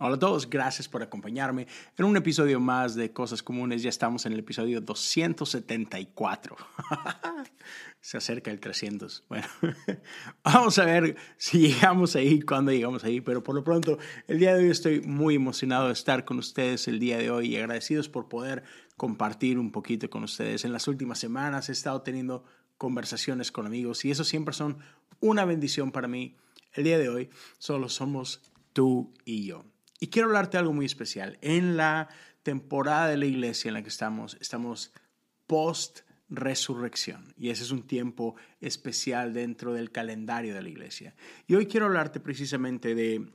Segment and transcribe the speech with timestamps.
[0.00, 3.80] Hola a todos, gracias por acompañarme en un episodio más de Cosas Comunes.
[3.80, 6.56] Ya estamos en el episodio 274.
[8.00, 9.22] Se acerca el 300.
[9.28, 9.46] Bueno,
[10.42, 13.96] vamos a ver si llegamos ahí, cuándo llegamos ahí, pero por lo pronto,
[14.26, 17.54] el día de hoy estoy muy emocionado de estar con ustedes el día de hoy
[17.54, 18.64] y agradecidos por poder
[18.96, 20.64] compartir un poquito con ustedes.
[20.64, 22.42] En las últimas semanas he estado teniendo
[22.78, 24.78] conversaciones con amigos y eso siempre son
[25.20, 26.34] una bendición para mí.
[26.72, 28.42] El día de hoy solo somos
[28.72, 29.64] tú y yo.
[30.00, 31.38] Y quiero hablarte de algo muy especial.
[31.40, 32.08] En la
[32.42, 34.92] temporada de la iglesia en la que estamos, estamos
[35.46, 41.14] post resurrección y ese es un tiempo especial dentro del calendario de la iglesia.
[41.46, 43.30] Y hoy quiero hablarte precisamente de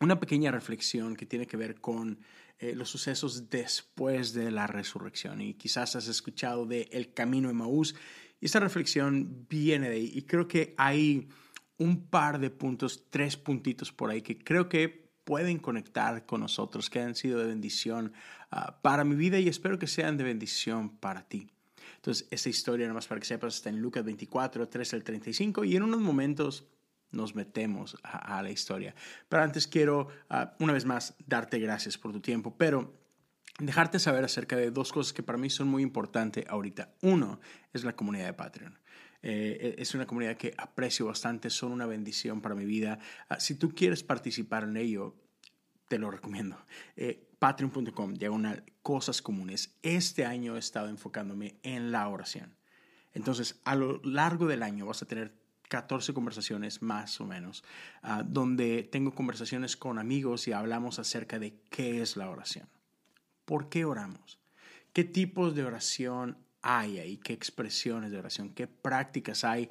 [0.00, 2.20] una pequeña reflexión que tiene que ver con
[2.58, 5.40] eh, los sucesos después de la resurrección.
[5.40, 7.94] Y quizás has escuchado de El Camino de Maús
[8.40, 10.10] y esta reflexión viene de ahí.
[10.14, 11.28] Y creo que hay
[11.78, 16.90] un par de puntos, tres puntitos por ahí que creo que pueden conectar con nosotros,
[16.90, 18.12] que han sido de bendición
[18.50, 21.50] ah, para mi vida y espero que sean de bendición para ti.
[21.96, 25.64] Entonces, esta historia, nada más para que sepas, está en Lucas 24, 3 al 35
[25.64, 26.66] y en unos momentos
[27.10, 28.94] nos metemos a, la historia.
[29.28, 32.92] Pero antes quiero, ah, una vez más, darte gracias por tu tiempo, pero
[33.58, 36.94] dejarte saber acerca de dos cosas que para mí son muy importantes ahorita.
[37.02, 37.40] Uno
[37.72, 38.78] es la comunidad de Patreon.
[39.26, 42.98] Eh, es una comunidad que aprecio bastante, son una bendición para mi vida.
[43.30, 45.16] Ah, si tú quieres participar en ello,
[45.88, 46.56] te lo recomiendo.
[46.96, 49.76] Eh, Patreon.com, diagonal, cosas comunes.
[49.82, 52.56] Este año he estado enfocándome en la oración.
[53.12, 55.34] Entonces, a lo largo del año vas a tener
[55.68, 57.64] 14 conversaciones más o menos,
[58.02, 62.68] ah, donde tengo conversaciones con amigos y hablamos acerca de qué es la oración.
[63.44, 64.38] ¿Por qué oramos?
[64.92, 69.68] ¿Qué tipos de oración hay ahí, qué expresiones de oración, qué prácticas hay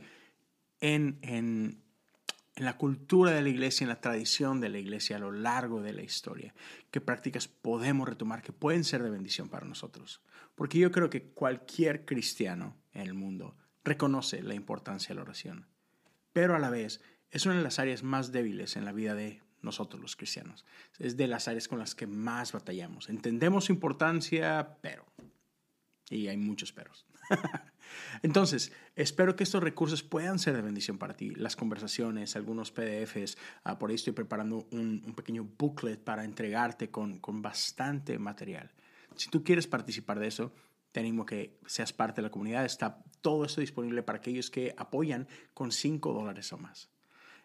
[0.79, 1.82] en, en,
[2.55, 5.81] en, la cultura de la iglesia, en la tradición de la iglesia a lo largo
[5.81, 6.53] de la historia,
[6.91, 10.21] qué prácticas podemos retomar que pueden ser de bendición para nosotros.
[10.55, 15.67] Porque yo creo que cualquier cristiano en el mundo reconoce la importancia de la oración,
[16.31, 19.41] pero a la vez es una de las áreas más débiles en la vida de
[19.61, 20.65] nosotros los cristianos.
[20.99, 23.09] Es de las áreas con las que más batallamos.
[23.09, 25.05] Entendemos su importancia, pero
[26.13, 27.05] y hay muchos perros.
[28.21, 31.31] Entonces, espero que estos recursos puedan ser de bendición para ti.
[31.31, 37.19] Las conversaciones, algunos PDFs, ah, por ahí estoy preparando un, pequeño booklet para entregarte con,
[37.19, 38.71] con bastante material.
[39.15, 40.53] Si tú quieres participar de eso,
[40.91, 42.65] te animo que seas parte de la comunidad.
[42.65, 46.89] Está todo esto disponible para aquellos que apoyan con 5 dólares o más.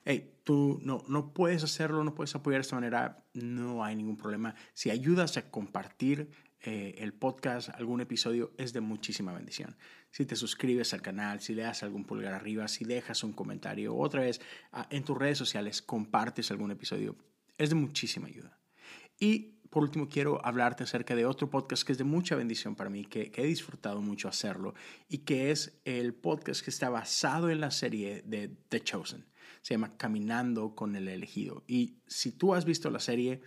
[0.05, 4.17] Hey, tú no, no puedes hacerlo, no puedes apoyar de esta manera, no hay ningún
[4.17, 4.55] problema.
[4.73, 6.31] Si ayudas a compartir
[6.63, 9.77] eh, el podcast, algún episodio, es de muchísima bendición.
[10.11, 13.95] Si te suscribes al canal, si le das algún pulgar arriba, si dejas un comentario,
[13.95, 14.41] otra vez
[14.73, 17.17] ah, en tus redes sociales compartes algún episodio,
[17.57, 18.59] es de muchísima ayuda.
[19.21, 22.91] Y por último, quiero hablarte acerca de otro podcast que es de mucha bendición para
[22.91, 24.75] mí, que, que, he disfrutado mucho hacerlo,
[25.09, 29.27] y que es el podcast que está basado en la serie de The Chosen.
[29.61, 31.65] Se llama Caminando con el elegido.
[31.67, 33.43] Y si tú has visto la serie,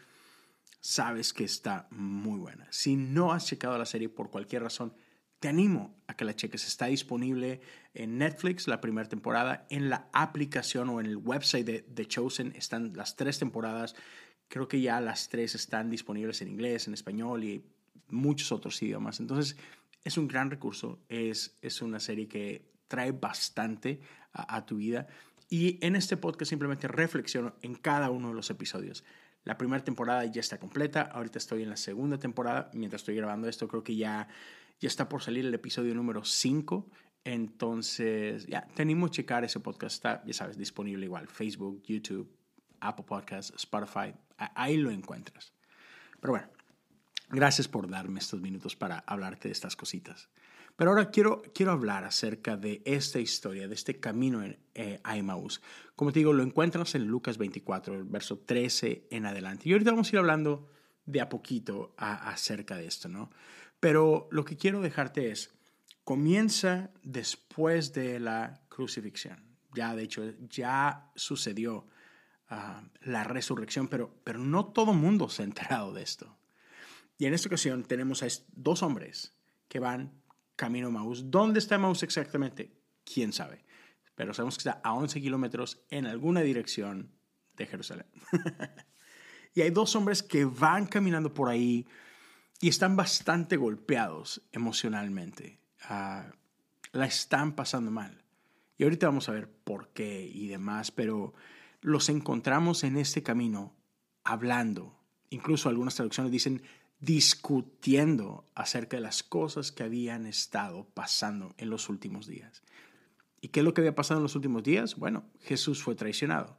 [0.82, 2.68] sabes que está muy buena.
[2.72, 4.94] Si no has checado la serie por cualquier razón,
[5.40, 6.68] te animo a que la cheques.
[6.68, 7.62] Está disponible
[7.94, 12.54] en Netflix la primera temporada, en la aplicación o en el website de The Chosen
[12.56, 13.96] están las tres temporadas.
[14.50, 17.64] Creo que ya las tres están disponibles en inglés, en español y
[18.10, 19.20] muchos otros idiomas.
[19.20, 19.56] Entonces,
[20.04, 21.00] es un gran recurso.
[21.10, 24.02] Es, es una serie que trae bastante
[24.34, 25.08] a, a tu vida.
[25.48, 29.04] Y en este podcast simplemente reflexiono en cada uno de los episodios.
[29.44, 33.48] La primera temporada ya está completa, ahorita estoy en la segunda temporada, mientras estoy grabando
[33.48, 34.28] esto creo que ya,
[34.80, 36.90] ya está por salir el episodio número 5,
[37.24, 42.32] entonces ya tenemos que checar ese podcast, está, ya sabes, disponible igual, Facebook, YouTube,
[42.80, 45.54] Apple Podcasts, Spotify, ahí lo encuentras.
[46.20, 46.48] Pero bueno,
[47.30, 50.30] gracias por darme estos minutos para hablarte de estas cositas.
[50.82, 55.16] Pero ahora quiero, quiero hablar acerca de esta historia, de este camino en, eh, a
[55.16, 55.62] Emmaus.
[55.96, 59.70] Como te digo, lo encuentras en Lucas 24, el verso 13 en adelante.
[59.70, 60.72] Y ahorita vamos a ir hablando
[61.06, 63.30] de a poquito acerca de esto, ¿no?
[63.80, 65.54] Pero lo que quiero dejarte es,
[66.04, 69.56] comienza después de la crucifixión.
[69.76, 71.88] Ya, de hecho, ya sucedió
[72.50, 76.40] ah, la resurrección, pero, pero no todo mundo se ha enterado de esto.
[77.20, 79.38] Y en esta ocasión tenemos a dos hombres
[79.68, 80.21] que van
[80.62, 81.32] camino Maús.
[81.32, 82.72] ¿Dónde está Maús exactamente?
[83.04, 83.66] ¿Quién sabe?
[84.14, 87.10] Pero sabemos que está a 11 kilómetros en alguna dirección
[87.58, 88.06] de Jerusalén.
[89.56, 91.88] y hay dos hombres que van caminando por ahí
[92.60, 95.60] y están bastante golpeados emocionalmente.
[95.86, 96.32] Ah,
[96.92, 98.24] la están pasando mal.
[98.78, 101.34] Y ahorita vamos a ver por qué y demás, pero
[101.82, 103.76] los encontramos en este camino
[104.24, 106.62] hablando incluso algunas traducciones dicen
[107.02, 112.62] discutiendo acerca de las cosas que habían estado pasando en los últimos días.
[113.42, 114.96] ¿Y qué es lo que había pasado en los últimos días?
[114.96, 116.58] Bueno, Jesús fue traicionado.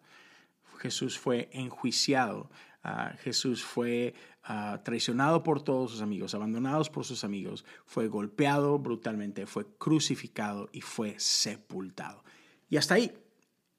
[0.79, 2.50] Jesús fue enjuiciado.
[2.83, 8.77] Ah, Jesús fue ah, traicionado por todos sus amigos, abandonados por sus amigos, fue golpeado
[8.81, 12.25] brutalmente, fue crucificado y fue sepultado.
[12.69, 13.12] Y hasta ahí,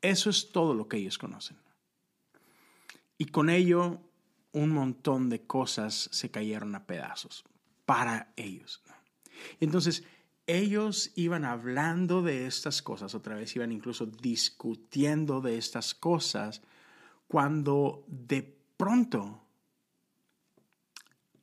[0.01, 1.57] eso es todo lo que ellos conocen.
[3.17, 3.99] Y con ello,
[4.53, 7.43] un montón de cosas se cayeron a pedazos
[7.85, 8.81] para ellos.
[9.59, 10.03] Entonces,
[10.47, 16.61] ellos iban hablando de estas cosas, otra vez iban incluso discutiendo de estas cosas,
[17.27, 19.41] cuando de pronto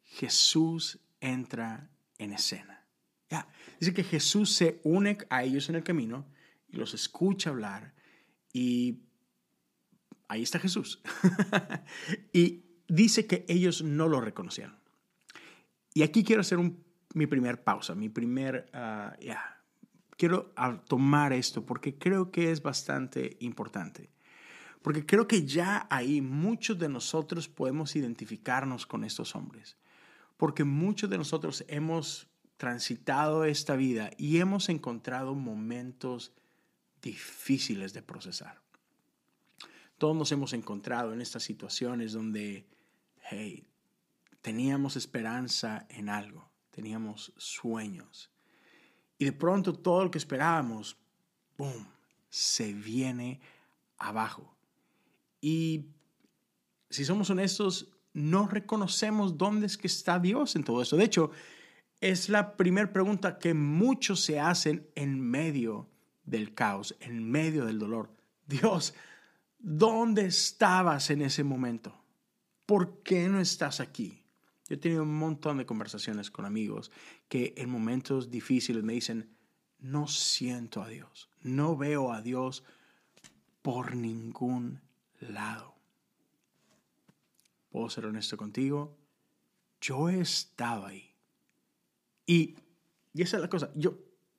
[0.05, 2.85] Jesús entra en escena.
[3.31, 3.49] Ya,
[3.79, 6.27] dice que Jesús se une a ellos en el camino
[6.69, 7.95] y los escucha hablar
[8.53, 9.01] y
[10.29, 11.01] ahí está Jesús.
[12.33, 14.77] y dice que ellos no lo reconocieron.
[15.95, 16.59] Y aquí quiero hacer
[17.15, 19.61] mi primer pausa, mi primer, ah, ya,
[20.17, 20.53] quiero
[20.87, 24.11] tomar esto porque creo que es bastante importante.
[24.83, 29.77] Porque creo que ya ahí muchos de nosotros podemos identificarnos con estos hombres.
[30.37, 36.33] Porque muchos de nosotros hemos transitado esta vida y hemos encontrado momentos
[37.03, 38.61] difíciles de procesar.
[39.97, 42.67] Todos nos hemos encontrado en estas situaciones donde,
[43.31, 43.65] hey,
[44.43, 48.31] teníamos esperanza en algo, teníamos sueños.
[49.19, 50.97] Y de pronto todo lo que esperábamos,
[51.57, 51.87] ¡boom!,
[52.29, 53.41] se viene
[53.99, 54.57] abajo.
[55.41, 55.87] Y
[56.89, 60.97] si somos honestos, no reconocemos dónde es que está Dios en todo eso.
[60.97, 61.31] De hecho,
[62.01, 65.89] es la primera pregunta que muchos se hacen en medio
[66.25, 68.11] del caos, en medio del dolor.
[68.47, 68.95] Dios,
[69.59, 72.00] ¿dónde estabas en ese momento?
[72.71, 74.23] ¿Por qué no estás aquí?
[74.69, 76.93] Yo he tenido un montón de conversaciones con amigos
[77.29, 79.29] que en momentos difíciles me dicen,
[79.81, 82.63] no siento a Dios, no veo a Dios
[83.61, 84.81] por ningún
[85.19, 85.75] lado.
[87.71, 88.97] Puedo ser honesto contigo,
[89.81, 91.13] yo he estado ahí.
[92.25, 92.55] Y,
[93.13, 93.99] y esa es la cosa, yo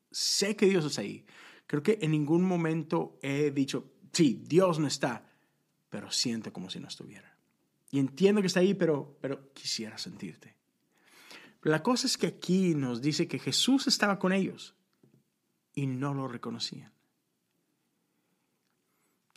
[0.10, 1.26] sé que Dios está ahí.
[1.68, 5.30] Creo que en ningún momento he dicho, sí, Dios no está,
[5.90, 7.31] pero siento como si no estuviera.
[7.92, 10.56] Y entiendo que está ahí, pero, pero quisiera sentirte.
[11.64, 14.76] la cosa es que aquí nos dice que Jesús estaba con ellos
[15.76, 16.92] y no lo reconocían.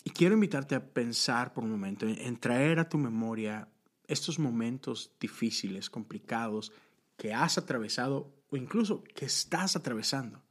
[0.04, 3.68] Y quiero invitarte a pensar por un momento, en, traer a tu memoria
[4.06, 6.72] estos momentos difíciles, complicados,
[7.16, 10.42] que has atravesado o incluso que estás atravesando.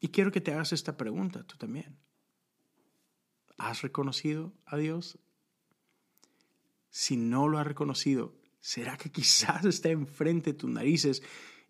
[0.00, 1.98] Y quiero que te hagas esta pregunta tú también.
[3.58, 5.18] ¿Has reconocido a Dios?
[6.90, 11.22] Si no lo has reconocido, ¿será que quizás está enfrente de tus narices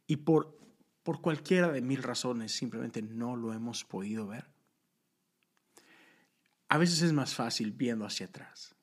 [0.07, 0.59] y por,
[1.03, 4.51] por cualquiera de mil razones simplemente no lo hemos podido ver?
[6.69, 8.75] A veces es más fácil viendo hacia atrás.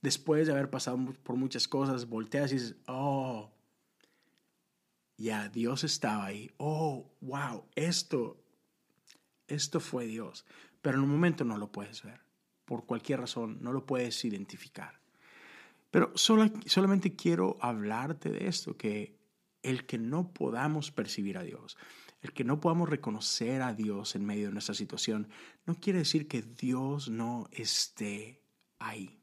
[0.00, 3.52] Después de haber pasado por muchas cosas, volteas y dices, oh,
[5.16, 6.52] ya Dios estaba ahí.
[6.58, 8.40] Oh, wow, esto,
[9.48, 10.46] esto fue Dios.
[10.80, 12.20] Pero en un momento no lo puedes ver.
[12.64, 14.97] Por cualquier razón, no lo puedes identificar.
[15.90, 19.16] Pero solamente quiero hablarte de esto, que
[19.62, 21.76] el que no podamos percibir a Dios,
[22.20, 25.28] el que no podamos reconocer a Dios en medio de nuestra situación
[25.66, 28.42] no quiere decir que Dios no esté
[28.78, 29.18] ahí.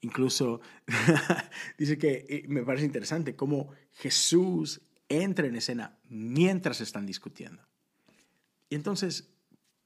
[0.00, 0.60] Incluso
[1.78, 7.62] dice que me parece interesante cómo Jesús entra en escena mientras están discutiendo.
[8.70, 9.30] Y entonces,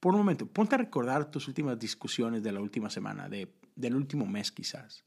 [0.00, 3.97] por un momento, ponte a recordar tus últimas discusiones de la última semana, de, del
[3.97, 5.05] último mes quizás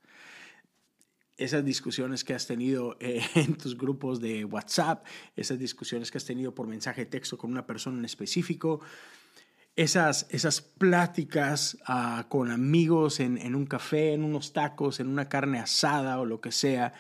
[1.38, 5.06] esas discusiones que has tenido eh, en tus grupos de WhatsApp,
[5.36, 8.82] esas discusiones que has tenido por mensaje de texto con una persona en específico,
[9.76, 15.60] esas, esas pláticas ah, con amigos en, un café, en unos tacos, en una carne
[15.60, 16.94] asada o lo que sea.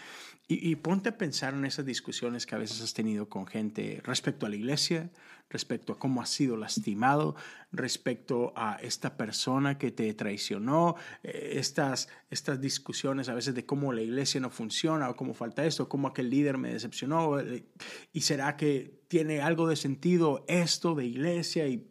[0.47, 4.45] Y ponte a pensar en esas discusiones que a veces has tenido con gente respecto
[4.45, 5.09] a la iglesia,
[5.49, 7.35] respecto a cómo has sido lastimado,
[7.71, 13.93] respecto a esta persona que te traicionó, eh, estas, estas discusiones a veces de cómo
[13.93, 17.65] la iglesia no funciona o cómo falta esto, cómo aquel líder me decepcionó, eh,
[18.11, 21.87] y será que tiene algo de sentido esto de iglesia y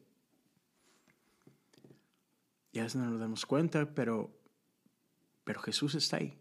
[2.73, 4.37] ya no nos damos cuenta, pero,
[5.45, 6.37] pero Jesús está ahí,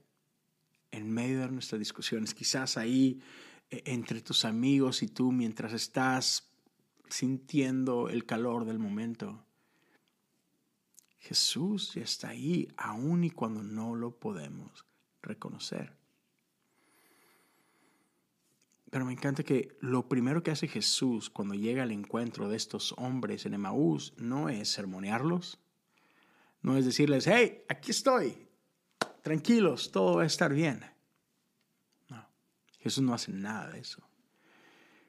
[0.90, 3.22] en medio de nuestras discusiones, quizás ahí
[3.70, 6.53] eh, entre tus amigos y tú mientras estás
[7.10, 9.46] sintiendo el calor del momento.
[11.20, 14.86] Jesús ya está ahí, aun y cuando no lo podemos
[15.22, 15.96] reconocer.
[18.90, 22.94] Pero me encanta que lo primero que hace Jesús cuando llega al encuentro de estos
[22.98, 25.58] hombres en Emaús no es sermonearlos,
[26.62, 28.48] no es decirles, hey, aquí estoy,
[29.24, 30.86] tranquilos, todo va a estar bien.
[32.10, 32.28] No,
[32.80, 34.04] Jesús no hace nada de eso.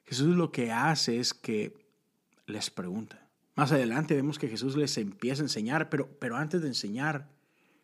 [0.04, 1.83] Jesús lo que hace es que
[2.46, 3.28] les pregunta.
[3.54, 7.30] Más adelante vemos que Jesús les empieza a enseñar, pero, pero antes de enseñar,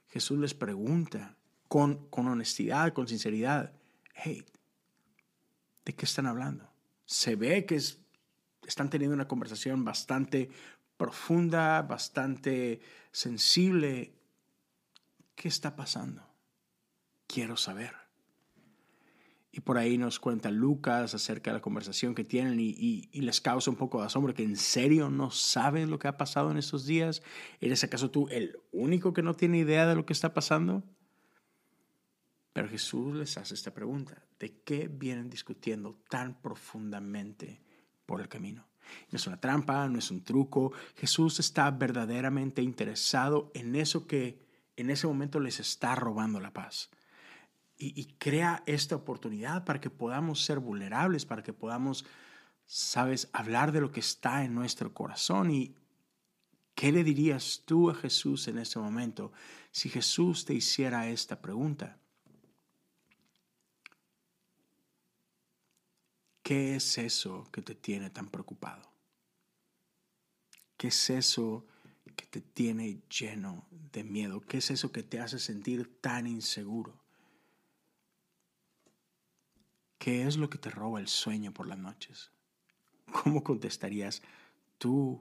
[0.09, 1.37] Jesús les pregunta
[1.69, 3.73] con, con honestidad, con sinceridad,
[4.15, 4.45] hey,
[5.85, 6.71] ¿De qué están hablando?
[7.07, 10.51] Se ve que están teniendo una conversación bastante
[10.97, 14.15] profunda, bastante sensible.
[15.35, 16.23] ¿Qué está pasando?
[17.27, 17.97] Quiero saber.
[19.53, 23.71] Y por ahí nos cuenta Lucas acerca de la conversación que tienen y, les causa
[23.71, 26.87] un poco de asombro que en serio no sabes lo que ha pasado en estos
[26.87, 27.23] días.
[27.61, 30.85] ¿Eres acaso tú el único que no tiene idea de lo que está pasando?
[32.53, 37.61] Pero Jesús les hace esta pregunta, ¿de qué vienen discutiendo tan profundamente
[38.07, 38.69] por el camino?
[39.11, 40.73] No es una trampa, no es un truco.
[40.97, 44.39] Jesús está verdaderamente interesado en eso que
[44.77, 46.91] en ese momento les está robando la paz.
[47.83, 52.05] Y, crea esta oportunidad para que podamos ser vulnerables, para que podamos,
[52.67, 55.51] sabes, hablar de lo que está en nuestro corazón.
[55.51, 55.75] ¿Y
[56.75, 59.33] qué le dirías tú a Jesús en ese momento
[59.73, 61.97] si Jesús te hiciera esta pregunta?
[66.43, 68.93] ¿Qué es eso que te tiene tan preocupado?
[70.77, 71.65] ¿Qué es eso
[72.15, 74.43] que te tiene lleno de miedo?
[74.43, 77.00] ¿Qué es eso que te hace sentir tan inseguro?
[80.01, 82.33] ¿Qué es lo que te roba el sueño por las noches?
[83.13, 84.23] ¿Cómo contestarías
[84.79, 85.21] tú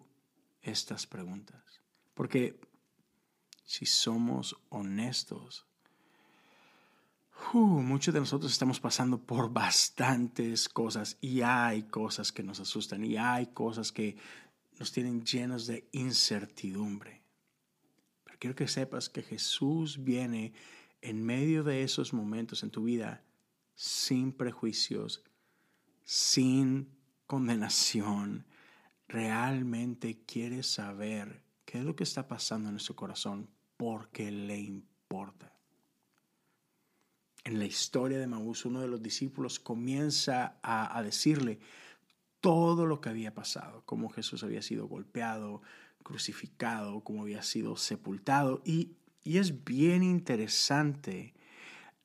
[0.61, 1.81] estas preguntas?
[2.13, 2.61] Porque
[3.65, 5.65] si somos honestos,
[7.53, 13.17] muchos de nosotros estamos pasando por bastantes cosas y hay cosas que nos asustan y
[13.17, 14.15] hay cosas que
[14.79, 17.21] nos tienen llenos de incertidumbre.
[18.23, 20.53] Pero quiero que sepas que Jesús viene
[21.01, 23.25] en medio de esos momentos en tu vida
[23.79, 25.23] sin prejuicios,
[26.03, 26.89] sin
[27.27, 28.45] condenación.
[29.07, 35.59] Realmente quiere saber qué es lo que está pasando en nuestro corazón porque le importa
[37.49, 41.59] en la historia de Maús, uno de los discípulos comienza a, decirle
[42.41, 45.61] todo lo que había pasado, cómo Jesús había sido golpeado,
[46.03, 48.61] crucificado, cómo había sido sepultado.
[48.65, 51.35] Y, es bien interesante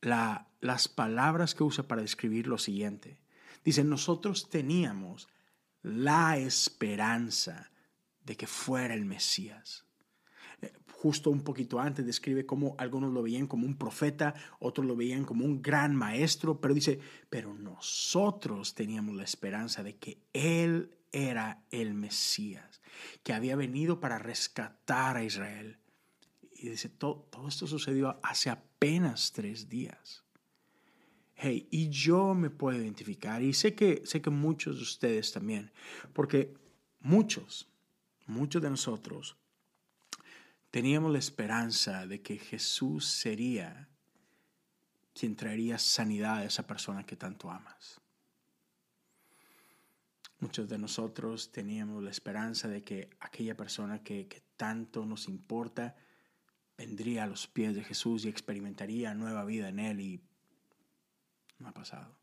[0.04, 3.20] la, las palabras que usa para describir lo siguiente.
[3.64, 5.28] Dice, nosotros teníamos
[5.82, 7.70] la esperanza
[8.25, 9.84] de que fuera el Mesías
[11.04, 15.26] justo un poquito antes describe cómo algunos lo veían como un profeta, otros lo veían
[15.26, 21.62] como un gran maestro, pero dice, pero nosotros teníamos la esperanza de que Él era
[21.70, 22.80] el Mesías,
[23.23, 25.76] que había venido para rescatar a Israel.
[26.64, 30.25] Y dice, todo, todo esto sucedió hace apenas tres días.
[31.35, 35.73] Hey, y yo me puedo identificar, y sé que, sé que muchos de ustedes también,
[36.12, 36.54] porque
[37.00, 37.68] muchos,
[38.26, 39.37] muchos de nosotros
[40.75, 43.88] Teníamos la esperanza de que Jesús sería
[45.14, 48.00] quien traería sanidad a esa persona que tanto amas.
[50.40, 55.94] Muchos de nosotros teníamos la esperanza de que aquella persona que, que, tanto nos importa
[56.76, 60.21] vendría a los pies de Jesús y experimentaría nueva vida en Él y
[61.59, 62.16] no ha pasado.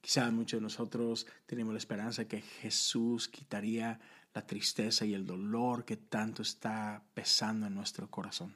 [0.00, 4.00] Quizá muchos de nosotros tenemos la esperanza que Jesús quitaría
[4.32, 8.54] la tristeza y el dolor que tanto está pesando en nuestro corazón.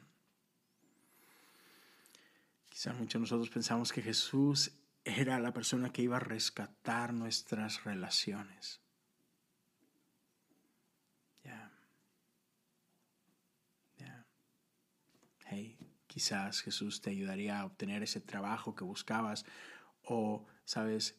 [2.69, 4.71] Quizá muchos de nosotros pensamos que Jesús
[5.03, 8.81] era la persona que iba a rescatar nuestras relaciones.
[11.43, 11.71] Ya.
[13.97, 14.25] Ya.
[15.45, 15.77] Hey,
[16.13, 19.45] quizás Jesús te ayudaría a obtener ese trabajo que buscabas
[20.03, 21.17] o, sabes,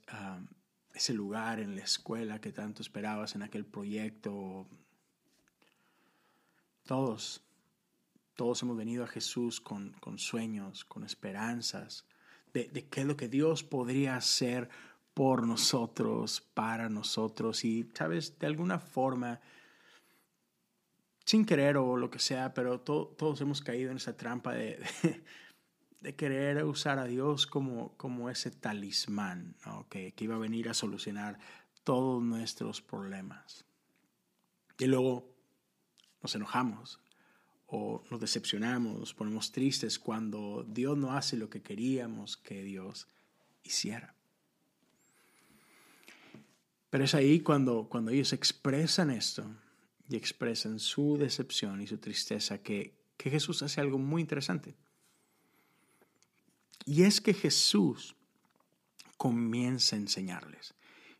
[0.94, 4.68] ese lugar en la escuela que tanto esperabas en aquel proyecto.
[6.84, 7.42] Todos,
[8.36, 12.04] todos hemos venido a Jesús con, con sueños, con esperanzas
[12.52, 14.68] de, de qué es lo que Dios podría hacer
[15.12, 17.64] por nosotros, para nosotros.
[17.64, 19.40] Y, sabes, de alguna forma,
[21.24, 24.78] sin querer o lo que sea, pero todos hemos caído en esa trampa de,
[26.00, 29.56] de querer usar a Dios como, como ese talismán
[29.88, 31.38] que, que iba a venir a solucionar
[31.82, 33.64] todos nuestros problemas.
[34.78, 35.34] Y luego
[36.22, 37.00] nos enojamos
[37.66, 43.08] o nos decepcionamos, nos ponemos tristes cuando Dios no hace lo que queríamos que Dios
[43.62, 44.14] hiciera.
[46.90, 49.50] Pero es ahí cuando, cuando ellos expresan esto
[50.08, 54.74] y expresan su decepción y su tristeza que, que Jesús hace algo muy interesante.
[56.84, 58.14] Y es que Jesús
[59.16, 60.74] comienza a enseñarles.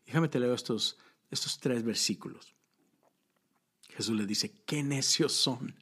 [0.05, 0.97] Déjame te leo estos,
[1.31, 2.53] estos tres versículos.
[3.89, 5.75] Jesús les dice, qué necios son.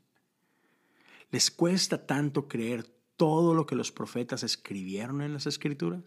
[1.32, 2.84] ¿Les cuesta tanto creer
[3.18, 6.04] todo lo que los profetas escribieron en las escrituras?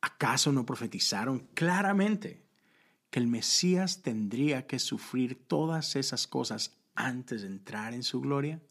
[0.00, 2.42] ¿Acaso no profetizaron claramente
[3.12, 8.62] que el Mesías tendría que sufrir todas esas cosas antes de entrar en su gloria?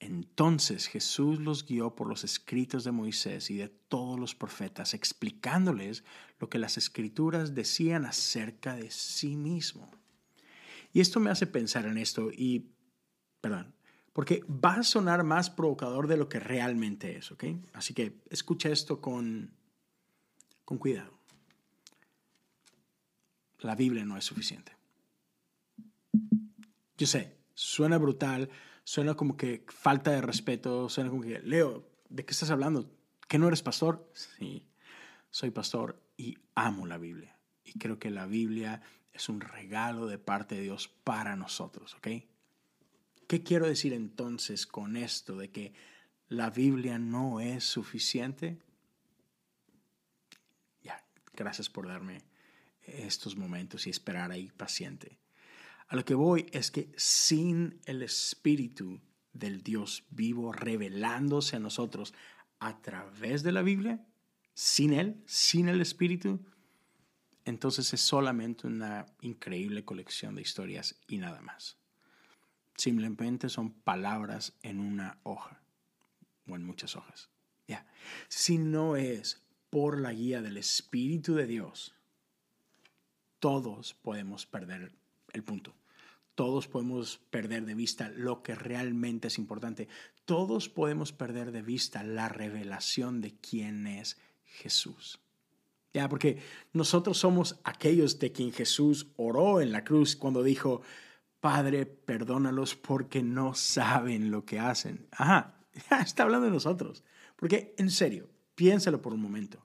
[0.00, 6.02] Entonces Jesús los guió por los escritos de Moisés y de todos los profetas, explicándoles
[6.40, 9.88] lo que las escrituras decían acerca de sí mismo.
[10.92, 12.72] Y esto me hace pensar en esto y,
[13.40, 13.76] perdón,
[14.12, 17.44] porque va a sonar más provocador de lo que realmente es, ¿ok?
[17.74, 19.54] Así que escucha esto con,
[20.64, 21.14] con cuidado.
[23.64, 24.72] La Biblia no es suficiente.
[26.98, 28.50] Yo sé, suena brutal,
[28.84, 32.94] suena como que falta de respeto, suena como que, Leo, ¿de qué estás hablando?
[33.26, 34.06] ¿Que no eres pastor?
[34.12, 34.66] Sí,
[35.30, 37.38] soy pastor y amo la Biblia.
[37.64, 38.82] Y creo que la Biblia
[39.14, 42.08] es un regalo de parte de Dios para nosotros, ¿ok?
[43.26, 45.72] ¿Qué quiero decir entonces con esto de que
[46.28, 48.58] la Biblia no es suficiente?
[50.82, 51.02] Ya,
[51.32, 52.33] gracias por darme
[52.86, 55.18] estos momentos y esperar ahí paciente.
[55.88, 59.00] A lo que voy es que sin el Espíritu
[59.32, 62.14] del Dios vivo revelándose a nosotros
[62.58, 64.04] a través de la Biblia,
[64.54, 66.40] sin Él, sin el Espíritu,
[67.44, 71.76] entonces es solamente una increíble colección de historias y nada más.
[72.76, 75.60] Simplemente son palabras en una hoja
[76.48, 77.28] o en muchas hojas.
[77.68, 77.86] Ya.
[78.28, 81.94] Si no es por la guía del Espíritu de Dios,
[83.44, 84.90] todos podemos perder
[85.34, 85.74] el punto.
[86.34, 89.86] Todos podemos perder de vista lo que realmente es importante.
[90.24, 95.20] Todos podemos perder de vista la revelación de quién es Jesús.
[95.92, 96.38] Ya, porque
[96.72, 100.80] nosotros somos aquellos de quien Jesús oró en la cruz cuando dijo,
[101.40, 105.06] Padre, perdónalos porque no saben lo que hacen.
[105.10, 105.60] Ajá,
[106.00, 107.04] está hablando de nosotros.
[107.36, 109.62] Porque, en serio, piénsalo por un momento.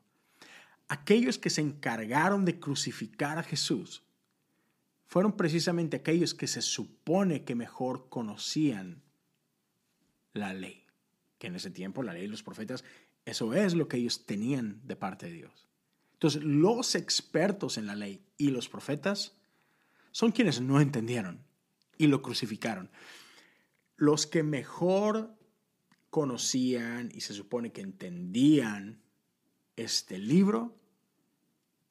[0.90, 4.04] Aquellos que se encargaron de crucificar a Jesús
[5.06, 9.02] fueron precisamente aquellos que se supone que mejor conocían
[10.34, 10.86] la ley.
[11.38, 12.84] Que en ese tiempo la ley y los profetas,
[13.26, 15.68] eso es lo que ellos tenían de parte de Dios.
[16.14, 19.38] Entonces, los expertos en la ley y los profetas
[20.12, 21.46] son quienes no entendieron
[21.98, 22.90] y lo crucificaron.
[23.96, 25.36] Los que mejor
[26.10, 29.02] conocían y se supone que entendían
[29.84, 30.76] este libro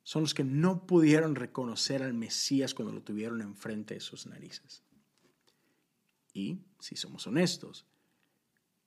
[0.03, 4.83] son los que no pudieron reconocer al Mesías cuando lo tuvieron enfrente de sus narices.
[6.33, 7.87] Y, si somos honestos,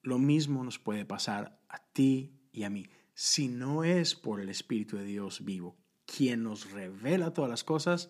[0.02, 2.88] lo mismo nos puede pasar a ti y a mí.
[3.14, 8.10] Si no es por el Espíritu de Dios vivo, quien nos revela todas las cosas,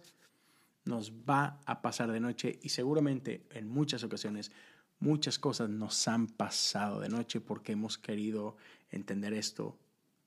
[0.86, 4.52] nos va a pasar de noche y seguramente en muchas ocasiones
[5.00, 8.56] muchas cosas nos han pasado de noche porque hemos querido
[8.90, 9.78] entender esto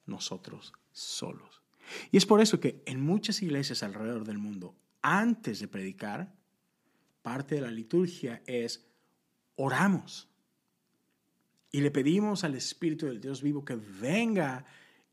[0.06, 1.62] nosotros solos.
[2.10, 6.34] Y es por eso que en muchas iglesias alrededor del mundo, antes de predicar,
[7.22, 8.86] parte de la liturgia es
[9.56, 10.28] oramos.
[11.70, 14.64] Y le pedimos al Espíritu del Dios vivo que venga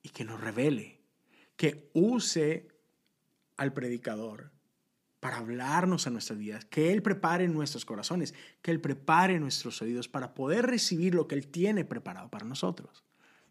[0.03, 0.99] y que nos revele,
[1.55, 2.67] que use
[3.57, 4.51] al predicador
[5.19, 10.07] para hablarnos a nuestras vidas, que Él prepare nuestros corazones, que Él prepare nuestros oídos
[10.07, 13.03] para poder recibir lo que Él tiene preparado para nosotros.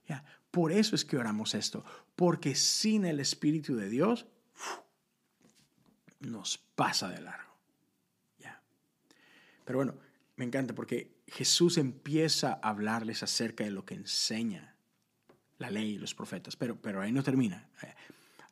[0.08, 0.24] ¿Ya?
[0.50, 1.84] Por eso es que oramos esto,
[2.16, 4.26] porque sin el Espíritu de Dios
[6.20, 7.50] nos pasa de largo.
[9.70, 9.94] Pero bueno,
[10.34, 14.74] me encanta porque Jesús empieza a hablarles acerca de lo que enseña
[15.58, 17.68] la ley y los profetas, pero, pero ahí no termina.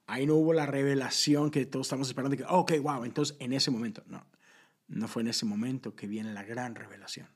[0.07, 3.73] Ahí no hubo la revelación que todos estamos esperando, que, ok, wow, entonces en ese
[3.73, 4.25] momento, no,
[4.87, 7.27] no fue en ese momento que viene la gran revelación.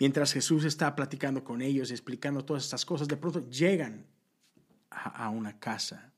[0.00, 4.06] Mientras Jesús está platicando con ellos y explicando todas estas cosas, de pronto llegan
[4.88, 6.14] a, una casa.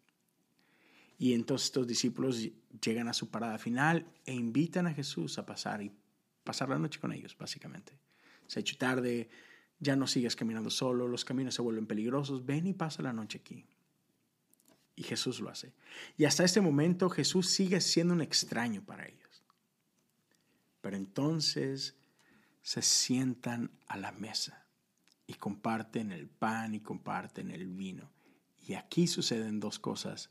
[1.18, 2.48] Y entonces estos discípulos
[2.80, 5.90] llegan a su parada final e invitan a Jesús a pasar y
[6.44, 7.98] pasar la noche con ellos, básicamente.
[8.46, 9.28] Se ha hecho tarde,
[9.80, 13.38] ya no sigues caminando solo, los caminos se vuelven peligrosos, ven y pasa la noche
[13.38, 13.66] aquí.
[14.94, 15.72] Y Jesús lo hace.
[16.16, 19.42] Y hasta este momento Jesús sigue siendo un extraño para ellos.
[20.80, 21.96] Pero entonces
[22.62, 24.66] se sientan a la mesa
[25.26, 28.10] y comparten el pan y comparten el vino.
[28.66, 30.30] Y aquí suceden dos cosas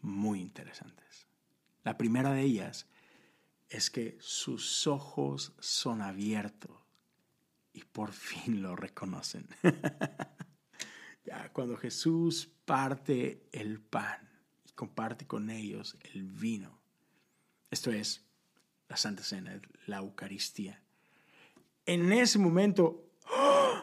[0.00, 1.26] muy interesantes.
[1.84, 2.86] La primera de ellas
[3.68, 6.72] es que sus ojos son abiertos
[7.72, 9.48] y por fin lo reconocen.
[11.52, 14.28] cuando Jesús parte el pan
[14.64, 16.80] y comparte con ellos el vino,
[17.70, 18.24] esto es
[18.88, 20.82] la Santa Cena, la Eucaristía.
[21.88, 23.82] En ese momento, ¡oh!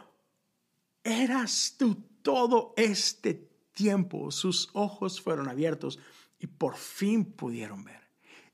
[1.03, 4.29] eras tú todo este tiempo.
[4.29, 5.97] Sus ojos fueron abiertos
[6.37, 8.01] y por fin pudieron ver.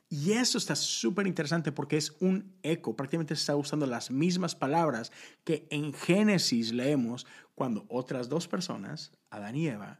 [0.07, 5.11] Y eso está súper interesante porque es un eco, prácticamente está usando las mismas palabras
[5.43, 9.99] que en Génesis leemos cuando otras dos personas, Adán y Eva,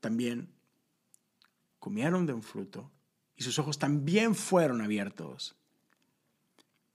[0.00, 0.52] también
[1.78, 2.92] comieron de un fruto
[3.34, 5.56] y sus ojos también fueron abiertos,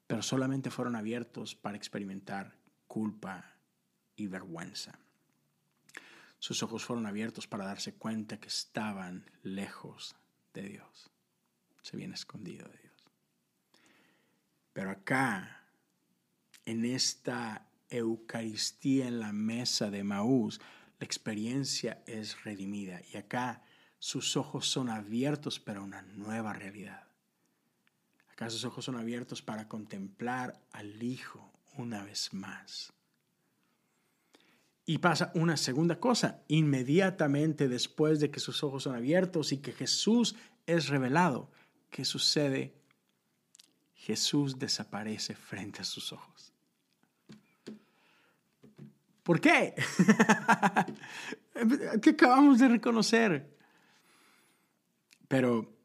[0.10, 3.54] pero solamente fueron abiertos para experimentar culpa
[4.16, 4.98] y vergüenza.
[6.40, 10.16] Sus ojos fueron abiertos para darse cuenta que estaban lejos
[10.56, 11.12] de Dios
[11.84, 13.06] se viene escondido de Dios.
[14.74, 15.64] Pero acá,
[16.66, 20.60] en esta Eucaristía en la mesa de Maús,
[20.98, 23.64] la experiencia es redimida y acá
[24.00, 27.09] sus ojos son abiertos para una nueva realidad.
[28.40, 32.94] Acá sus ojos son abiertos para contemplar al Hijo una vez más.
[34.86, 39.74] Y pasa una segunda cosa, inmediatamente después de que sus ojos son abiertos y que
[39.74, 41.52] Jesús es revelado,
[41.90, 42.74] ¿qué sucede?
[43.94, 46.54] Jesús desaparece frente a sus ojos.
[49.22, 49.76] ¿Por qué?
[52.02, 53.54] ¿Qué acabamos de reconocer?
[55.28, 55.79] Pero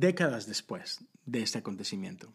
[0.00, 2.32] décadas después de este acontecimiento,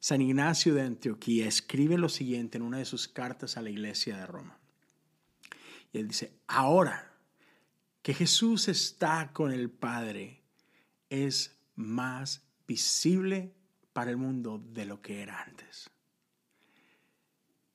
[0.00, 4.16] San Ignacio de Antioquía escribe lo siguiente en una de sus cartas a la iglesia
[4.16, 4.58] de Roma.
[5.92, 7.12] Y él dice, ahora
[8.02, 10.42] que Jesús está con el Padre,
[11.08, 13.54] es más visible
[13.92, 15.88] para el mundo de lo que era antes.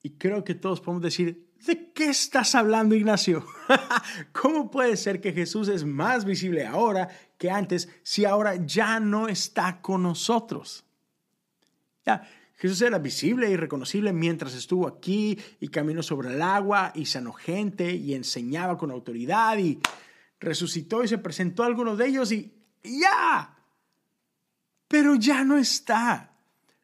[0.03, 3.45] Y creo que todos podemos decir, ¿de qué estás hablando, Ignacio?
[4.33, 9.27] ¿Cómo puede ser que Jesús es más visible ahora que antes si ahora ya no
[9.27, 10.83] está con nosotros?
[12.05, 17.05] Ya, Jesús era visible y reconocible mientras estuvo aquí y caminó sobre el agua y
[17.05, 19.79] sanó gente y enseñaba con autoridad y
[20.39, 23.57] resucitó y se presentó a algunos de ellos y ya,
[24.89, 26.33] pero ya no está.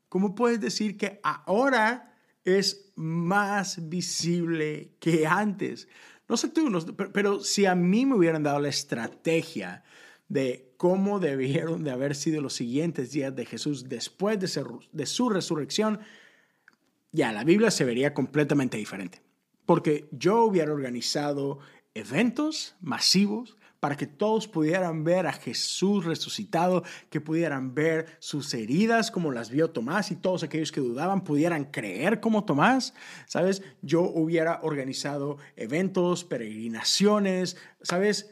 [0.07, 2.15] ¿Cómo puedes decir que ahora
[2.45, 5.89] es más visible que antes?
[6.29, 6.69] No sé tú,
[7.13, 9.83] pero, si a mí me hubieran dado la estrategia
[10.27, 15.99] de cómo debieron de haber sido los siguientes días de Jesús después de, su resurrección,
[17.11, 19.21] ya la Biblia se vería completamente diferente.
[19.65, 21.59] Porque yo hubiera organizado
[21.93, 29.11] eventos masivos para que todos pudieran ver a Jesús resucitado, que pudieran ver sus heridas
[29.11, 32.95] como las vio Tomás y todos aquellos que dudaban pudieran creer como Tomás.
[33.27, 33.61] ¿Sabes?
[33.81, 38.31] Yo hubiera organizado eventos, peregrinaciones, ¿sabes?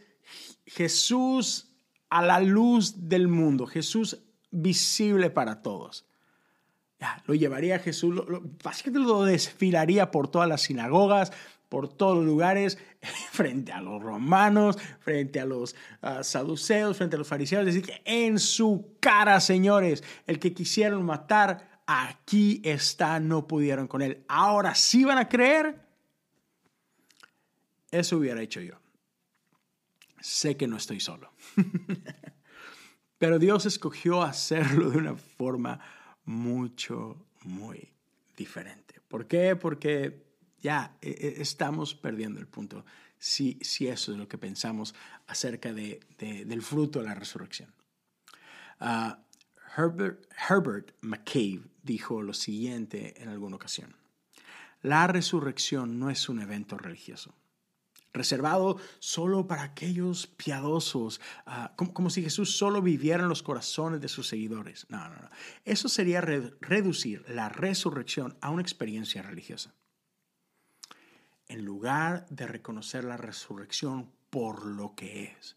[0.66, 1.73] Jesús
[2.14, 4.20] a la luz del mundo, Jesús
[4.52, 6.06] visible para todos.
[7.00, 11.32] Ya, lo llevaría Jesús, lo, básicamente lo desfilaría por todas las sinagogas,
[11.70, 12.78] por todos los lugares,
[13.32, 17.66] frente a los romanos, frente a los ah, saduceos, frente a los fariseos.
[17.66, 24.04] Decir, que en su cara, señores, el que quisieron matar, aquí está, no pudieron con
[24.04, 24.24] él.
[24.28, 25.82] Ahora sí van a creer.
[27.90, 28.76] Eso hubiera hecho yo.
[30.22, 31.33] Sé que no estoy solo.
[33.18, 35.80] Pero Dios escogió hacerlo de una forma
[36.26, 37.94] mucho, muy
[38.36, 39.00] diferente.
[39.08, 39.56] ¿Por qué?
[39.56, 40.26] Porque
[40.62, 42.86] ya e, e, estamos perdiendo el punto
[43.18, 44.94] si, si eso es lo que pensamos
[45.28, 47.74] acerca de, del fruto de la resurrección.
[48.80, 49.24] Ah,
[49.78, 53.96] Herbert, Herbert McCabe dijo lo siguiente en alguna ocasión.
[54.82, 57.34] La resurrección no es un evento religioso,
[58.14, 64.08] reservado solo para aquellos piadosos, ah, como, si Jesús solo viviera en los corazones de
[64.08, 64.86] sus seguidores.
[64.90, 65.30] No, no, no.
[65.66, 69.74] Eso sería reducir la resurrección a una experiencia religiosa
[71.48, 75.56] en lugar de reconocer la resurrección por lo que es,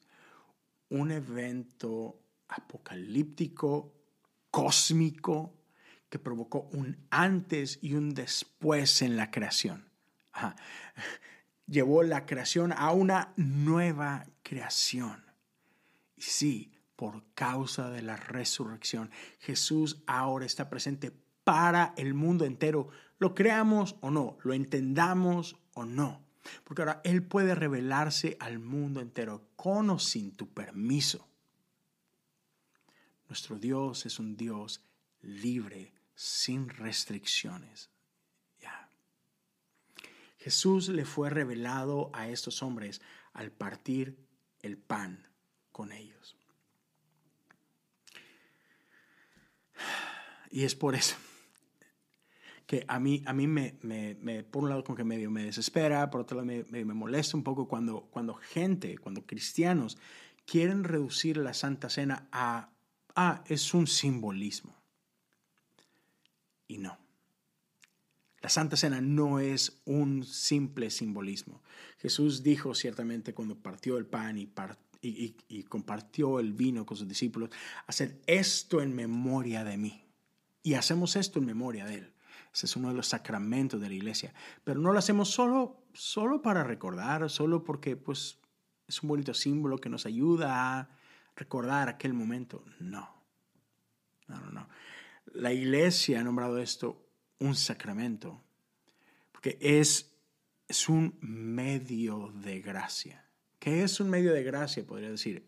[0.90, 3.94] un evento apocalíptico,
[4.50, 5.54] cósmico,
[6.08, 9.88] que provocó un antes y un después en la creación.
[11.66, 15.24] Llevó la creación a una nueva creación.
[16.16, 19.10] Y sí, por causa de la resurrección.
[19.38, 21.12] Jesús ahora está presente
[21.44, 26.24] para el mundo entero, lo creamos o no, lo entendamos o no.
[26.64, 31.28] Porque ahora Él puede revelarse al mundo entero con o sin tu permiso.
[33.28, 34.80] Nuestro Dios es un Dios
[35.20, 37.90] libre, sin restricciones.
[40.46, 44.16] Jesús le fue revelado a estos hombres al partir
[44.62, 45.26] el pan
[45.72, 46.36] con ellos.
[50.52, 51.16] Y es por eso
[52.64, 56.08] que a mí, a mí me, me, por un lado como que medio me desespera,
[56.10, 59.98] por otro lado me, me, molesta un poco cuando, cuando gente, cuando cristianos
[60.44, 62.70] quieren reducir la Santa Cena a,
[63.16, 64.76] ah, es un simbolismo.
[66.68, 67.05] Y no.
[68.46, 71.64] La Santa Cena no es un simple simbolismo.
[71.98, 77.50] Jesús dijo ciertamente cuando partió el pan y, compartió el vino con sus discípulos,
[77.88, 80.04] hacer esto en memoria de mí.
[80.62, 82.12] Y hacemos esto en memoria de Él.
[82.54, 84.32] Ese es uno de los sacramentos de la iglesia.
[84.62, 88.38] Pero no lo hacemos solo, solo para recordar, solo porque pues,
[88.86, 90.88] es un bonito símbolo que nos ayuda a
[91.34, 92.64] recordar aquel momento.
[92.78, 93.12] No.
[94.28, 94.68] No, no, no.
[95.34, 97.05] La iglesia ha nombrado esto
[97.38, 98.42] un sacramento
[99.36, 100.14] porque es,
[100.66, 103.28] es un medio de gracia.
[103.58, 104.86] ¿Qué es un medio de gracia?
[104.86, 105.44] Podría decir.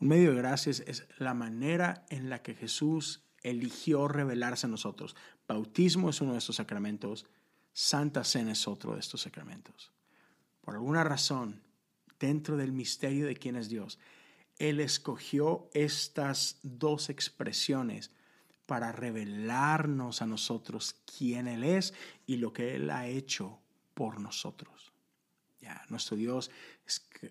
[0.00, 5.14] Un medio de gracia es la manera en la que Jesús eligió revelarse a nosotros.
[5.46, 7.26] Bautismo es uno de estos sacramentos,
[7.72, 9.92] Santa Cena es otro de estos sacramentos.
[10.60, 11.62] Por alguna razón,
[12.18, 13.98] dentro del misterio de quién es Dios,
[14.58, 18.10] Él escogió estas dos expresiones
[18.70, 21.92] para revelarnos a nosotros quién Él es
[22.24, 23.58] y lo que Él ha hecho
[23.94, 24.92] por nosotros.
[25.60, 26.52] Ya, nuestro Dios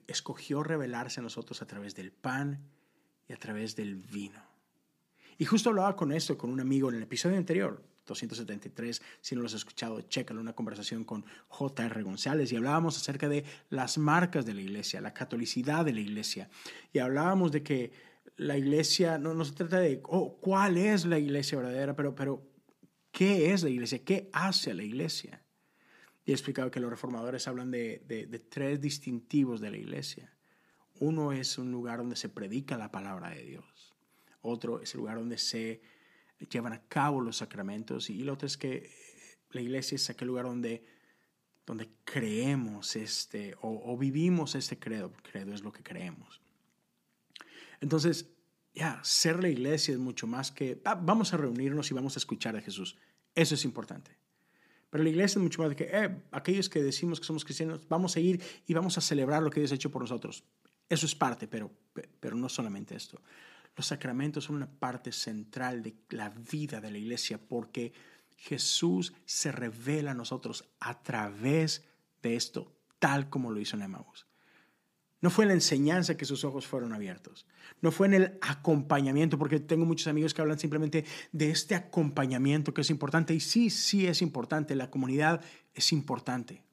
[0.05, 2.59] escogió revelarse a nosotros a través del pan
[3.29, 4.43] y a través del vino.
[5.37, 9.39] Y justo hablaba con esto con un amigo en el episodio anterior, 273, si no
[9.41, 12.03] lo has escuchado, chécalo, una conversación con J.R.
[12.03, 16.49] González y hablábamos acerca de las marcas de la iglesia, la catolicidad de la iglesia.
[16.91, 18.08] Y hablábamos de que
[18.39, 22.43] la iglesia no, no se trata de oh, cuál es la iglesia verdadera, pero, pero
[23.11, 24.03] ¿qué es la iglesia?
[24.03, 25.43] ¿Qué hace la iglesia?
[26.25, 30.33] Y he explicado que los reformadores hablan de, de, tres distintivos de la iglesia.
[30.99, 33.89] Uno es un lugar donde se predica la palabra de Dios
[34.41, 35.81] otro es el lugar donde se
[36.49, 38.89] llevan a cabo los sacramentos y el otro es que
[39.51, 40.85] la iglesia es aquel lugar donde,
[41.65, 46.41] donde creemos este o, vivimos este credo, credo es lo que creemos.
[47.81, 48.29] Entonces,
[48.73, 52.55] ya, ser la iglesia es mucho más que vamos a reunirnos y vamos a escuchar
[52.55, 52.97] a Jesús.
[53.35, 54.17] Eso es importante.
[54.89, 57.87] Pero la iglesia es mucho más de que eh, aquellos que decimos que somos cristianos,
[57.87, 60.43] vamos a ir y vamos a celebrar lo que Dios ha hecho por nosotros.
[60.87, 61.71] Eso es parte, pero,
[62.19, 63.21] pero no solamente esto.
[63.75, 67.93] Los sacramentos son una parte central de la vida de la iglesia porque
[68.35, 71.85] Jesús se revela a nosotros a través
[72.21, 74.28] de esto, tal como lo hizo en Emmaus.
[75.21, 77.45] No fue en la enseñanza que sus ojos fueron abiertos.
[77.81, 82.73] No fue en el acompañamiento, porque tengo muchos amigos que hablan simplemente de este acompañamiento
[82.73, 83.33] que es importante.
[83.33, 84.75] Y sí, sí es importante.
[84.75, 85.41] La comunidad
[85.73, 86.63] es importante.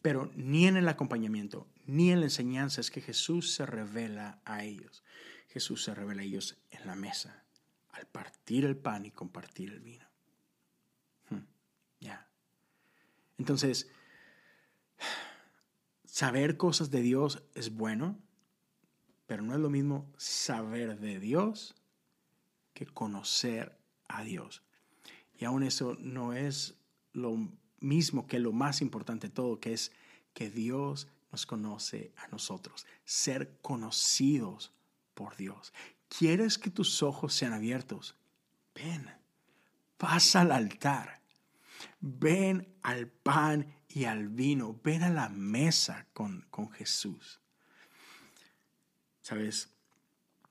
[0.00, 4.64] Pero ni en el acompañamiento, ni en la enseñanza es que Jesús se revela a
[4.64, 5.02] ellos.
[5.48, 7.44] Jesús se revela a ellos en la mesa,
[7.90, 10.06] al partir el pan y compartir el vino.
[11.30, 11.44] Hmm,
[12.00, 12.28] ya.
[13.38, 13.88] Entonces,
[16.12, 18.18] saber cosas de Dios es bueno,
[19.26, 21.74] pero no es lo mismo saber de Dios
[22.74, 24.62] que conocer a Dios.
[25.38, 26.74] Y aún eso no es
[27.14, 27.34] lo
[27.80, 29.90] mismo que lo más importante de todo, que es
[30.34, 34.70] que Dios nos conoce a nosotros, ser conocidos
[35.14, 35.72] por Dios.
[36.10, 38.16] ¿Quieres que tus ojos sean abiertos?
[38.74, 39.10] Ven,
[39.96, 41.22] pasa al altar,
[42.00, 47.40] ven al pan y al vino, ven a la mesa con, con Jesús.
[49.20, 49.68] ¿Sabes?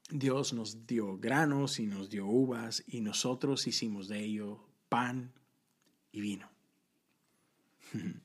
[0.10, 5.34] Dios nos dio granos y nos dio uvas y nosotros hicimos de ello pan
[6.12, 6.50] y vino.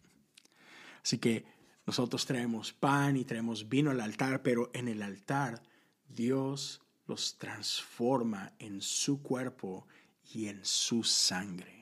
[1.02, 1.44] Así que
[1.87, 5.62] nosotros traemos pan y traemos vino al altar, pero en el altar
[6.09, 9.87] Dios los transforma en su cuerpo
[10.33, 11.75] y en su sangre.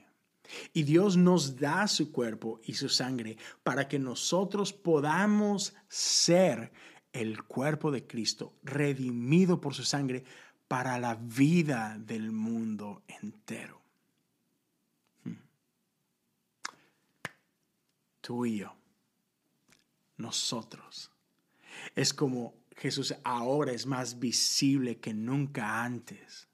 [0.72, 6.72] Y Dios nos da su cuerpo y su sangre para que nosotros podamos ser
[7.12, 10.24] el cuerpo de Cristo, redimido por su sangre
[10.68, 13.80] para la vida del mundo entero.
[15.22, 15.36] Hmm.
[18.20, 18.74] Tú y yo,
[20.16, 21.10] nosotros,
[21.94, 26.48] es como Jesús ahora es más visible que nunca antes.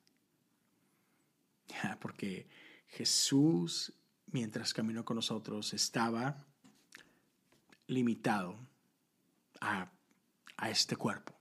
[2.01, 2.47] Porque
[2.91, 3.93] Jesús,
[4.27, 6.47] mientras caminó con nosotros, estaba
[7.87, 8.57] limitado
[9.61, 9.91] a,
[10.57, 11.35] a este cuerpo.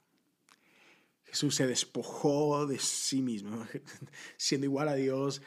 [1.26, 3.66] Jesús se despojó de sí mismo,
[4.38, 5.42] siendo igual a Dios,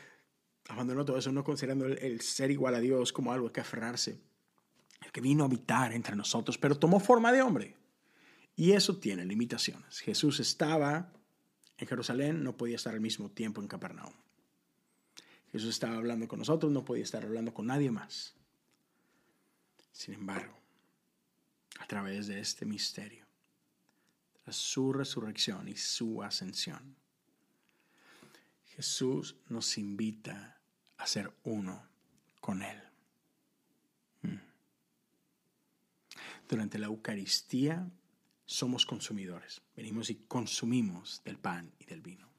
[0.68, 4.20] abandonó todo eso, no considerando el, ser igual a Dios como algo que aferrarse.
[5.04, 7.76] El que vino a habitar entre nosotros, pero tomó forma de hombre.
[8.54, 9.98] Y eso tiene limitaciones.
[10.00, 11.12] Jesús estaba
[11.78, 14.14] en Jerusalén, no podía estar al mismo tiempo en Capernaum.
[15.52, 18.34] Jesús estaba hablando con nosotros, no podía estar hablando con nadie más.
[19.92, 20.58] Sin embargo,
[21.78, 23.26] a través de este misterio,
[24.48, 26.96] su resurrección y su ascensión,
[28.64, 30.58] Jesús nos invita
[30.96, 31.86] a ser uno
[32.40, 32.82] con Él.
[34.22, 34.38] Mm.
[36.48, 37.90] Durante la Eucaristía
[38.46, 39.60] somos consumidores.
[39.76, 42.32] Venimos y consumimos del pan y del vino.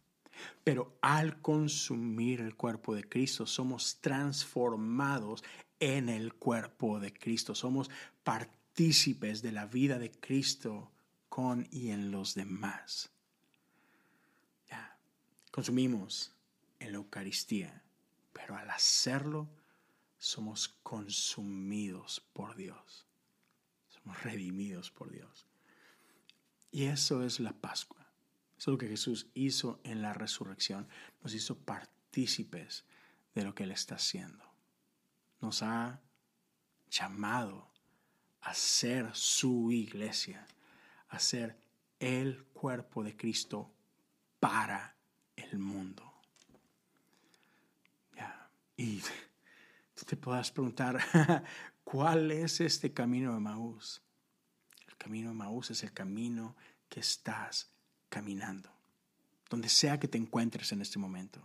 [0.64, 5.44] Pero al consumir el cuerpo de Cristo somos transformados
[5.80, 7.56] en el cuerpo de Cristo.
[7.56, 7.90] Somos
[8.24, 10.92] partícipes de la vida de Cristo
[11.30, 13.14] con y en los demás.
[15.54, 16.34] Consumimos
[16.80, 17.84] en la Eucaristía,
[18.32, 19.48] pero al hacerlo
[20.18, 23.06] somos consumidos por Dios.
[23.90, 25.46] Somos redimidos por Dios.
[26.72, 28.03] Y eso es la Pascua.
[28.64, 30.88] Eso es lo que Jesús hizo en la resurrección.
[31.22, 32.86] Nos hizo partícipes
[33.36, 34.42] de lo que Él está haciendo.
[35.42, 36.00] Nos ha
[36.90, 37.70] llamado
[38.40, 40.48] a ser su iglesia,
[41.10, 41.58] a ser
[42.00, 43.70] el cuerpo de Cristo
[44.40, 44.96] para
[45.36, 46.14] el mundo.
[48.78, 49.02] Y
[49.94, 51.04] tú te puedas preguntar,
[51.84, 54.02] ¿cuál es este camino de Maús?
[54.88, 56.56] El camino de Maús es el camino
[56.88, 57.73] que estás
[58.14, 58.70] caminando,
[59.50, 61.42] donde sea que te encuentres en este momento.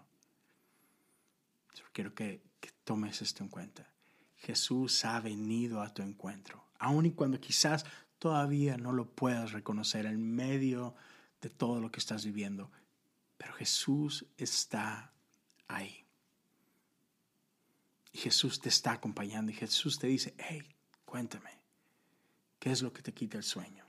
[1.94, 2.42] quiero que,
[2.84, 3.86] tomes esto en cuenta.
[4.36, 7.86] Jesús ha venido a tu encuentro, aun y cuando quizás
[8.18, 10.94] todavía no lo puedas reconocer en medio
[11.40, 12.70] de todo lo que estás viviendo,
[13.38, 15.12] pero Jesús está
[15.68, 16.04] ahí.
[18.12, 20.62] Y Jesús te está acompañando y Jesús te dice, hey,
[21.06, 21.50] cuéntame,
[22.58, 23.84] ¿qué es lo que te quita el sueño?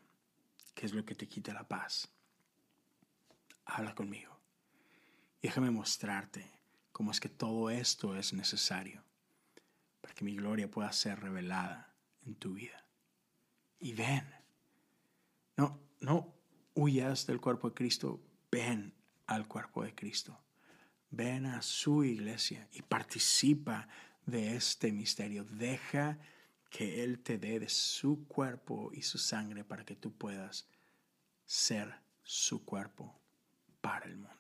[0.76, 2.10] ¿Qué es lo que te quita la paz?
[3.70, 4.38] Habla conmigo.
[5.42, 6.46] déjame mostrarte
[6.92, 9.04] cómo es que todo esto es necesario
[10.02, 12.86] para que mi gloria pueda ser revelada en tu vida.
[13.80, 14.28] Y ven.
[15.56, 16.34] No, no
[16.74, 18.94] huyas del cuerpo de Cristo, ven
[19.28, 20.38] al cuerpo de Cristo.
[21.12, 23.88] Ven a su iglesia y participa
[24.26, 25.44] de este misterio.
[25.46, 26.20] Deja
[26.70, 30.68] que Él te dé de su cuerpo y su sangre para que tú puedas
[31.46, 33.19] ser su cuerpo
[34.00, 34.36] para el mundo.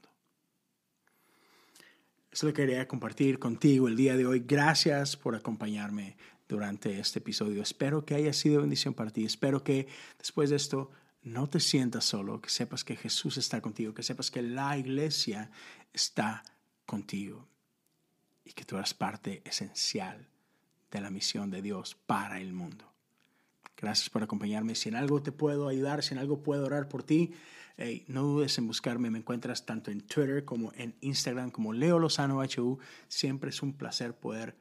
[2.32, 4.44] Eso lo quería compartir contigo el día de hoy.
[4.46, 6.16] Gracias por acompañarme
[6.48, 7.62] durante este episodio.
[7.62, 9.26] Espero que haya sido bendición para ti.
[9.26, 10.92] Espero que después de esto
[11.24, 15.52] no te sientas solo, que sepas que Jesús está contigo, que sepas que la iglesia
[15.92, 16.44] está
[16.86, 17.48] contigo
[18.46, 20.30] y que tú eres parte esencial
[20.90, 22.86] de la misión de Dios para el mundo.
[23.76, 24.76] Gracias por acompañarme.
[24.76, 27.34] Si en algo te puedo ayudar, si en algo puedo orar por ti,
[28.08, 29.10] no dudes en buscarme.
[29.10, 32.80] Me encuentras tanto en Twitter como en Instagram como Leo Lozano HU.
[33.08, 34.58] Siempre es un placer poder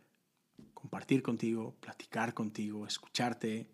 [0.72, 3.70] compartir contigo, platicar contigo, escucharte,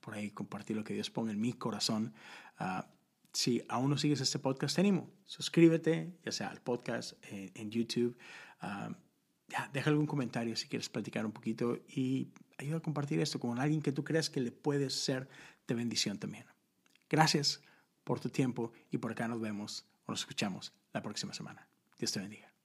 [0.00, 2.12] por ahí compartir lo que Dios pone en mi corazón.
[2.58, 2.88] Ah,
[3.32, 5.10] si aún no sigues este podcast, te animo.
[5.24, 8.16] Suscríbete, ya sea al podcast eh, en YouTube.
[8.60, 8.90] Ah,
[9.72, 13.80] deja algún comentario si quieres platicar un poquito y ayuda a compartir esto con alguien
[13.80, 15.28] que tú creas que le puede ser
[15.68, 16.46] de bendición también.
[17.08, 17.62] Gracias
[18.06, 21.68] por tu tiempo y por acá nos vemos o nos escuchamos la próxima semana.
[21.98, 22.55] Dios te bendiga.